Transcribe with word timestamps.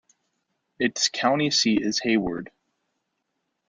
Its 0.79 1.09
county 1.09 1.51
seat 1.51 1.79
is 1.83 1.99
Hayward. 1.99 2.49